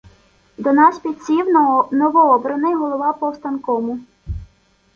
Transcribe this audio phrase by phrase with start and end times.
[0.57, 1.49] До нас підсів
[1.91, 3.99] новообраний голова повстанкому.